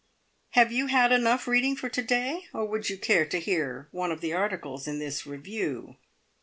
"Have 0.57 0.71
you 0.71 0.87
had 0.87 1.11
enough 1.11 1.47
reading 1.47 1.75
for 1.75 1.87
to 1.87 2.01
day, 2.01 2.45
or 2.55 2.65
would 2.65 2.89
you 2.89 2.97
care 2.97 3.23
to 3.27 3.39
hear 3.39 3.87
one 3.91 4.11
of 4.11 4.19
the 4.19 4.33
articles 4.33 4.87
in 4.87 4.97
this 4.97 5.27
review?" 5.27 5.95